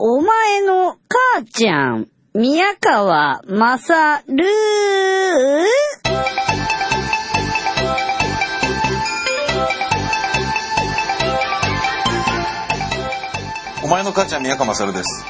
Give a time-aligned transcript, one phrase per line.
[0.00, 4.44] お前の母ちゃん、宮川まさる
[13.82, 15.26] お前の母ちゃん宮川勝です。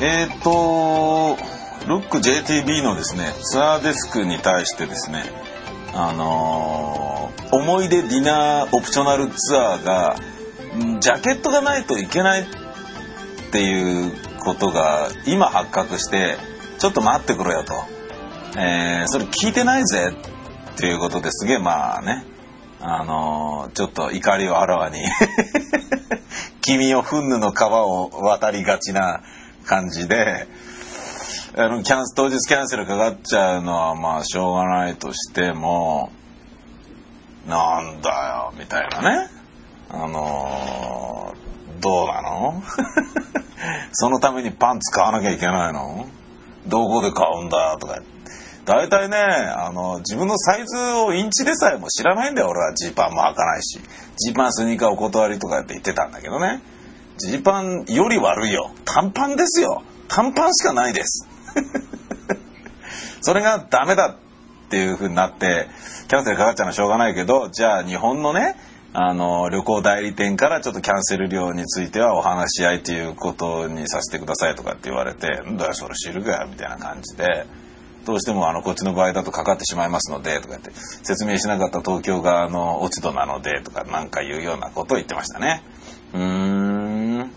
[0.00, 1.36] えー、っと
[1.86, 5.24] ルック JTB のですねツアーデスクに対してですね
[5.92, 10.16] あのー、思い出ディナーオプショナルツアーが
[11.00, 12.46] ジャケットがないといけない
[13.56, 14.12] っていう
[14.44, 16.36] ことが今発覚して
[16.78, 17.72] ちょっと待ってくれよと、
[18.60, 20.14] えー、それ聞いてないぜ
[20.74, 22.26] っていうことですげえまあね。
[22.80, 24.98] あのー、ちょっと怒りをあらわに。
[26.60, 29.22] 君を憤怒の川を渡りがちな
[29.64, 30.46] 感じで。
[31.56, 36.12] あのキャン当日キャンセルかかっちゃうのはまあしょうがないとしても
[37.46, 38.10] なんだ
[38.50, 39.30] よみたいなね。
[39.88, 42.62] あのー、どうなの？
[43.98, 46.06] そのためにパンツ買わなきゃいけないの？
[46.66, 48.02] どこで買うんだとか。
[48.66, 52.48] 大体ねあの自分のサイズをインチでさえも知らないんだよ。
[52.50, 52.74] 俺は。
[52.74, 53.80] ジーパンも履かないし。
[54.18, 56.60] ジーパンスニーカーお断りとかって言ってたんだけどね。
[57.16, 58.70] ジーパンより悪いよ。
[58.84, 59.82] 短パンですよ。
[60.08, 61.26] 短パンしかないです。
[63.22, 64.16] それがダメだ
[64.66, 65.68] っていう風になって
[66.08, 68.56] キャンセルかかっちゃうのはしょうがないけどじゃあ日本のね
[68.98, 77.46] あの旅行代理店からちょっとキャンセル料についてはお話し合いということにさせてくださいとかって言われて「んだよそれ知るかよ」みたいな感じで。
[78.06, 80.70] どうしてもあのこっちの場合だとかかってしまいますのでとかって
[81.02, 85.64] 説明しなかった東京側の落ち度なのでとかなんかいうようなことを言ってましたね。
[86.14, 87.30] うーん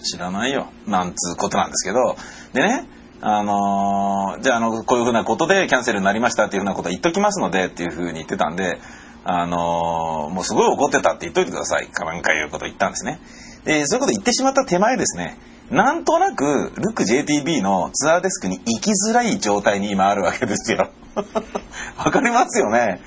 [0.00, 2.16] 知らないよなんつうことなんですけど
[2.52, 2.86] でね
[3.20, 8.78] あのー、じゃああのこういうふうなことでキャンセルになりましたっていうふうなことは言っときますのでっていうふうに言ってたんで
[9.24, 13.20] あのー、もうすごい怒ってたって言っといてくださいかなんかいうこと言ったんですね。
[13.64, 15.38] で、そういうこと言ってしまった手前ですね、
[15.70, 20.90] なんとなく、ルック JTB のツアーデスクに行きづらい状態に今あるわけですよ。
[21.96, 23.00] わかりますよね。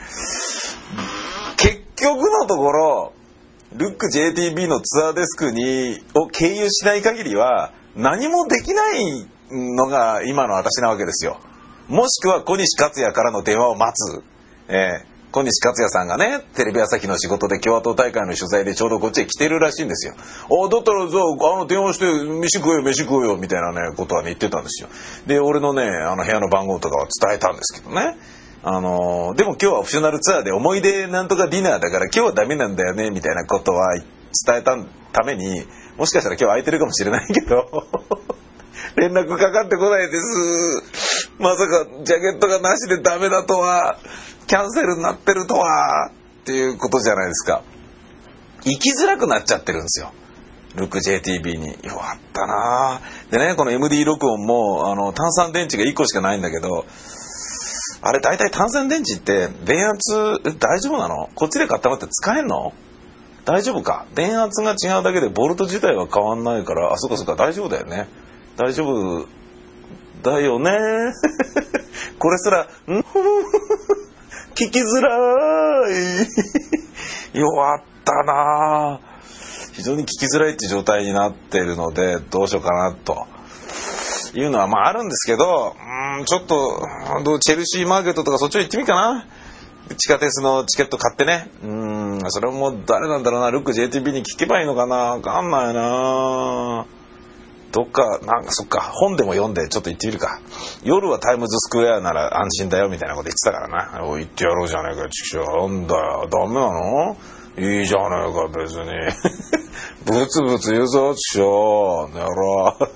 [1.58, 3.14] 結局のところ、
[3.73, 11.37] ルック JTB のツアーデスクに、を経由しない限りは、何もできないのが今の私なわけですよ。
[11.87, 14.23] もしくは小西克也からの電話を待つ。
[14.70, 20.14] えー小西克也さんがね、テレビ朝日の仕事で共和党大会の取材でちょうどこっちへ来てるらしいんですよ。
[20.16, 24.88] あ、だったらさ、あの電話して飯食えよ、飯食えよ、みたいなね、ことはね、言ってたんですよ。
[25.28, 28.16] で、俺のね、あの部屋の番号とかは伝えたんですけどね。
[28.64, 34.78] あのー、でも今日はオプショナルツアーで思い出なんとかディナーだから今日はダメなんだよね、みたいなことは伝えた
[35.12, 35.66] ために、
[35.98, 37.67] もしかしたら今日空いてるかもしれないけど、
[38.96, 40.84] 連絡かかってこないです。
[41.40, 43.98] まさかジャケットがなしでダメだとは。
[44.48, 47.64] キャンセルになってるとはっていうことじゃないですか。
[48.64, 50.11] 行きづらくなっちゃってるんですよ。
[50.76, 51.78] ルック JTB に。
[51.83, 53.02] 弱ったな。
[53.32, 56.86] でねこの MD 録音もあの炭酸電池が1個しかないんだけど
[58.02, 60.14] あれ大体炭酸電池って電圧
[60.60, 61.30] 大丈夫なの？
[61.36, 62.73] こっちで買ったのって使えんの？
[63.45, 64.05] 大丈夫か？
[64.16, 68.08] 電圧が違うだけでボルト自体は変わんないからあそっかそっか大丈夫だよね。
[68.58, 69.28] 大丈夫
[70.23, 70.72] だよね。
[72.20, 72.67] これすらん？
[74.55, 76.27] 聞きづらい。
[77.38, 78.99] 弱ったな。
[79.73, 83.27] 非常に聞きづらいって状態になってるのでどうしようかなと。
[84.33, 85.76] いうのはまああるんですけど
[86.17, 86.82] うんちょっと
[87.39, 89.26] チェルシーマーケットとかそっち行ってみかな。
[89.98, 91.52] 地下鉄のチケット買ってね。
[91.64, 93.52] うんそれも誰なんだろうな。
[93.52, 94.95] ルック JTB に聞けばいいのかな。
[94.95, 96.86] わかんないな
[97.75, 100.39] どっか、なんかそっか、本でも読んでちょっと行ってみるか。
[100.83, 104.05] 夜はタイムズスクエアなら安心だよみたいなこと言ってたからな。
[104.08, 105.45] お行ってやろうじゃねえか、畜生。
[105.45, 107.17] なんだよ、ダメなの？
[107.58, 108.87] いいじゃねえか、別に。
[110.08, 111.41] ブツブツ言うぞ、畜
[112.13, 112.17] 生。
[112.17, 112.83] やろう。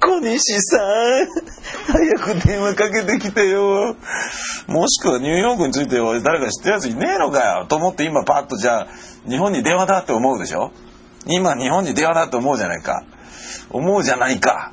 [0.00, 0.80] 小西さん、
[1.92, 3.94] 早く電話かけてきてよ。
[4.66, 7.66] もしくはニューヨークについて誰か知ってるやついねえのかよ。
[7.68, 8.88] と思って今パッとじゃあ、
[9.28, 10.72] 日本に電話だって思うでしょ？
[11.26, 13.04] 今日本に電話だと思うじゃないか。
[13.70, 14.72] 思うじゃないか。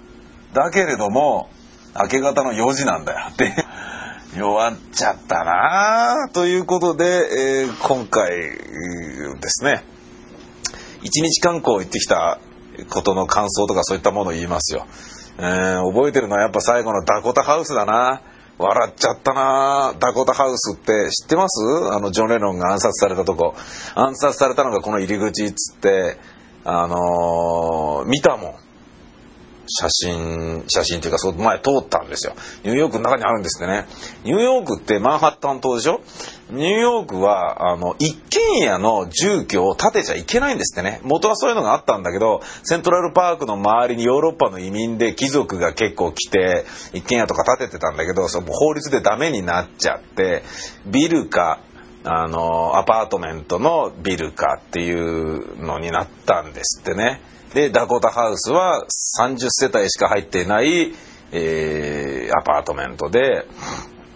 [0.53, 1.49] だけれども、
[1.95, 3.53] 明け方の4時なんだよって。
[4.35, 8.49] 弱っちゃったなということで、えー、今回で
[9.47, 9.85] すね、
[11.03, 12.39] 一日観光行ってきた
[12.89, 14.87] ことの感想とかそういったものを言いますよ。
[15.37, 18.21] えー、覚えてるのはやっぱ最後のダコタハウスだな。
[18.57, 21.61] 笑っちゃったなダコタハウスって知ってます？
[21.91, 23.53] あのジョン・レノンが暗殺されたとこ
[23.95, 26.17] 暗殺されたのがこの入り口っつって
[26.65, 28.55] あのー、見たもん。
[29.67, 32.35] 写真、写真っていうか、その前通ったんですよ。
[32.63, 33.87] ニューヨークの中にあるんですってね。
[34.23, 36.01] ニューヨークってマンハッタン島でしょ？
[36.51, 41.01] ニューヨークは、あの、一軒家の住居を建てちゃいけないんですってね。
[41.03, 50.43] 元はそういうのがあったんだけど、セントラルパークの周りにヨーロッパの移民で貴族が結構来て、一軒家とか建ててたんだけど、その法律でダメになっちゃって、
[50.85, 51.59] ビルか、
[52.07, 57.19] あの、アパートメントのビルかっていうのになったんですってね。
[57.55, 58.85] で、ダコタハウスは
[59.19, 60.93] 30世帯しか入っていない、
[61.31, 63.47] えー、アパートメントで、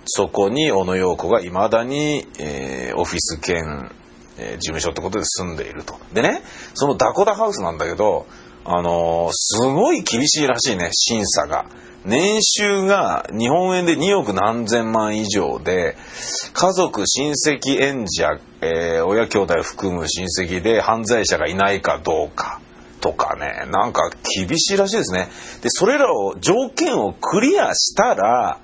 [0.06, 3.92] そこに小野陽子がいまだに、えー、オフィス兼、
[4.38, 6.00] えー、事務所ってことで住んでいると。
[6.14, 6.44] でね、
[6.76, 8.28] そのダコタハウスなんだけど、
[8.72, 11.66] あのー、すごい厳しいらしいね、審査が。
[12.06, 15.98] 年収が日本円で2億何千万以上で、
[16.54, 22.62] 家族、親戚、演者、えー、親兄弟を含む親戚で犯罪者がいないかどうか。
[23.02, 25.30] とかね、なんか厳しいらしいですね。
[25.64, 28.60] で、それらを、条件をクリアしたら、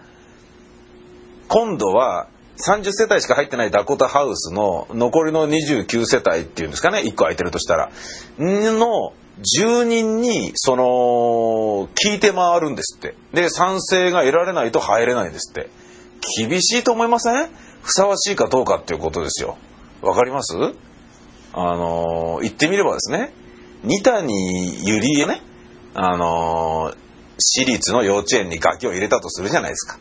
[1.48, 7.92] 今度は30世帯しか入ってないダコタハウスの残りの29世帯っていうんですかね1個空いてるとしたら
[8.40, 10.84] の住人にその
[11.94, 13.16] 聞いて回るんですって。
[13.34, 15.70] で賛成が得られないと入れないんですって。
[16.38, 17.50] 厳しいと思いません？
[17.84, 19.58] ふさわしいかどうかっていうことですよ。
[20.02, 20.56] わかります？
[21.54, 23.34] あの言ってみればですね。
[23.84, 25.42] 二谷ゆりえね
[25.94, 26.94] あの
[27.38, 30.00] 私立の幼稚園にガキを入れたとするじゃないですか。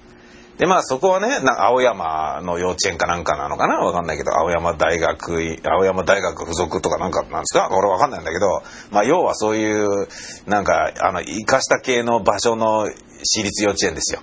[0.65, 3.81] で、まあそこはね、な青山の幼稚園かなんかなのかな？
[3.81, 7.69] わかんないけど、青山大学、青山大学附属とかなんかなんですか？
[7.71, 10.09] 俺わかんないんだけど、まあ要はそういう、
[10.47, 12.89] なんか、あの、生かした系の場所の
[13.23, 14.23] 私立幼稚園ですよ。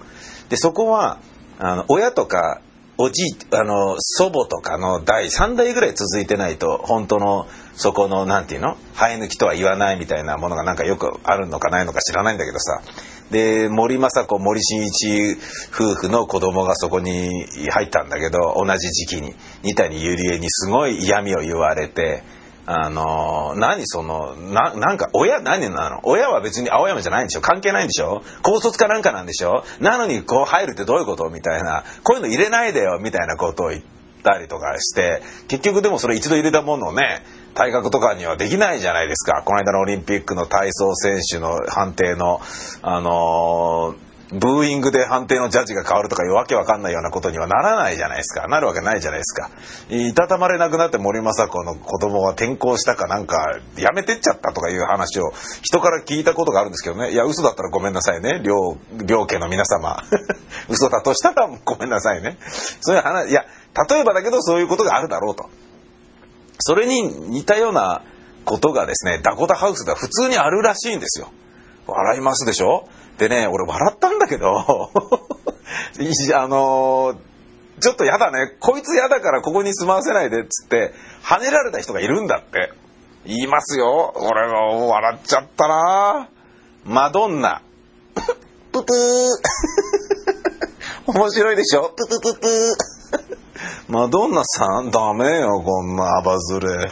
[0.49, 1.19] で、そこは、
[1.59, 2.59] あの、親とか、
[3.03, 8.77] おじい、あの、祖母とかの代、3代ぐらい続いてないと、本当の、そこの、何て言うの？
[8.93, 12.83] 生え抜きとは言わないみたいなものがなんかよくあるのかないのか知らないんだけどさ。
[13.31, 15.35] で、森政子、森進一
[15.73, 19.33] 夫婦の子供がそこに入ったんだけど、同じ時期に、
[19.63, 22.21] 二谷ゆりえにすごい嫌味を言われて、
[22.65, 26.01] あの、何その、な、なんか、親何なの？
[26.03, 27.41] 親は別に青山じゃないんでしょ？
[27.41, 28.21] 関係ないんでしょ？
[28.43, 29.63] 高卒かなんかなんでしょ？
[29.79, 31.29] なのにこう入るってどういうこと？
[31.29, 32.99] みたいな、こういうの入れないでよ。
[33.01, 33.83] みたいなことを言っ
[34.23, 37.23] たりとかして、結局でもそれ一度入れたものをね、
[37.55, 39.41] 体格とかにはできないじゃないですか。
[39.43, 42.39] この間のオリンピックの体操選手の判定の、
[42.83, 48.47] あのーブーイングで判定のジャッジが変わるとかいうわけわかんないようなことにはならないじゃないですか。
[48.47, 49.49] なるわけないじゃないですか。
[49.89, 57.11] いたたまれなくなって森政子の子供は転校したかなんか、やめてっちゃったとかいう話を人から聞いたことがあるんですけどね。
[57.11, 58.41] いや、嘘だったらごめんなさいね。
[58.43, 60.01] 両、両家の皆様。
[60.69, 62.37] 嘘だとしたらごめんなさいね。
[62.79, 63.45] そういう話、いや、
[63.89, 65.49] 例えばだけどそういうことがあるだろうと。
[66.59, 68.01] それに似たような
[68.45, 71.31] ことがですね、ダコタハウスでは普通にあるらしいんですよ。
[71.87, 72.87] 笑いますでしょ？
[73.21, 77.13] でね、俺笑ったんだけど あの、
[77.79, 78.55] ちょっとやだね。
[78.59, 80.91] こいつやだからここに住まわせないでっつって、
[81.23, 82.73] 跳ねられた人がいるんだって。
[83.23, 84.11] 言いますよ。
[84.15, 86.29] 俺が笑っちゃったな
[86.83, 87.61] マドンナ。
[88.71, 89.27] ププー。
[91.13, 91.93] 面白いでしょ？
[91.95, 92.47] ププププ
[93.87, 96.89] マドンナさんダメよ、こんなアバズレ。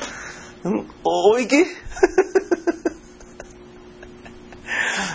[1.03, 1.55] お、おいき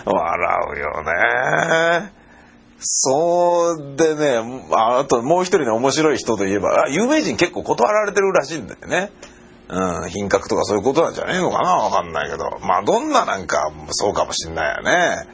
[0.06, 0.48] 笑
[2.78, 9.10] そうでね、あともう一人の面白い人といえば、有名人結構断られてるらしいんだよね。
[9.68, 12.44] うん、品格とかそういうことなんじゃねえのかなわかんないけど。
[12.60, 15.26] まあ、どんななんかそうかもしんないよね。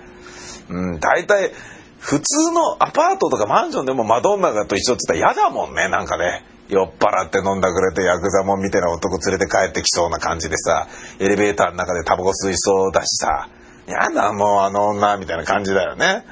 [0.68, 1.50] うん、大体、
[1.98, 6.44] 普通のアパートとかマンションでもマドンナがと一緒って言ったら嫌だもんね、なんかね。
[6.68, 10.86] 酔っ払って飲んだくれてヤクザもんみたいな男連れて帰ってきそうな感じでさ、
[11.18, 13.48] エレベーターの中でタバコ吸いそうだしさ、
[13.86, 16.24] やだもうあの女みたいな感じだよね。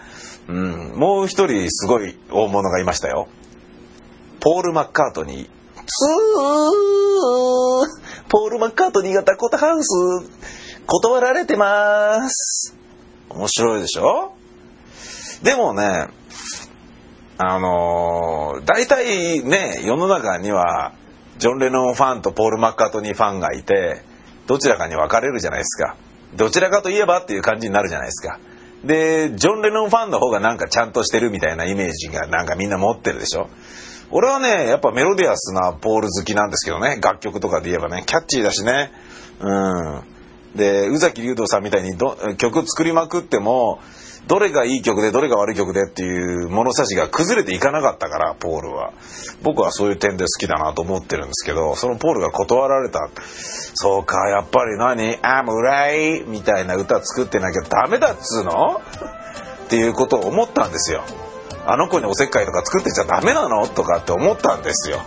[0.48, 3.28] うん、もう一人すごい大物がいましたよ。
[4.40, 5.48] ポール・マッカートニー。
[5.90, 6.08] ツー
[8.28, 9.88] ポール・マッカートニーがダコタハウス
[10.86, 12.76] 断られてます。
[13.28, 14.32] 面白いでしょ？
[15.42, 16.08] でもね、
[17.36, 20.94] あのー、大体ね、世の中には、
[21.38, 24.02] ジョン・レノンファンとポール・マッカートニーファンがいて、
[24.46, 25.96] どちらかに分かれるじゃないですか。
[26.36, 28.38] どちらかといえばっていう感じになるじゃないですか。
[28.84, 33.48] で、ジョン・レノンファンの方がなんかちゃんとしてるみたいなイメージがなんかみんな持ってるでしょ。
[34.10, 38.90] 俺はね、やっぱメロディアスなポール好きなんですけどね、楽曲とかで言えばね、キャッチーだしね。
[39.40, 40.02] うん。
[40.54, 43.80] で、宇崎竜童さんみたいにど曲作りまくっても、
[44.28, 48.92] どれがいい曲でどれが悪い曲でっていう物差しが崩れていかなかったからポールは。
[49.42, 53.08] 僕はそういう点で好きだなと思ってるんですけどそのポールが断られた。
[53.74, 58.82] そうかやっぱり何「アムライ」みたいな歌作ってなきゃダメだっつうの？
[59.64, 61.04] っていうことを思ったんですよ。
[61.66, 63.66] あの子におせっかいとか作ってちゃダメなの？
[63.66, 65.00] とかって思ったんですよ。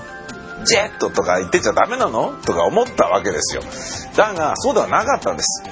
[0.65, 2.33] ジェットとか言ってちゃダメなの？
[2.45, 3.61] とか思ったわけですよ。
[4.15, 5.63] だがそうではなかったんです。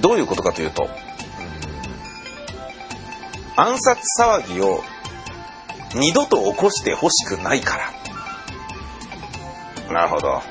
[0.00, 0.88] どういうことかというと
[3.56, 4.82] 暗殺騒ぎを
[5.94, 7.92] 二度と起こしてほしくないから。
[9.92, 10.42] なるほど。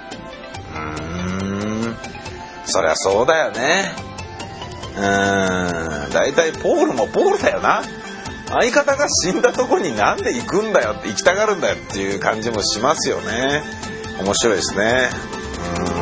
[0.74, 1.98] うーん。
[2.66, 3.92] そりゃそうだよね。
[4.96, 6.12] うーん。
[6.12, 7.84] 大体ポールもポールだよな。
[8.48, 13.64] 相方が死んだとこになんで行くんだよって行きたがるんだよっていう感じもしますよね。
[14.20, 15.10] 面白いですね。
[15.80, 15.93] うん。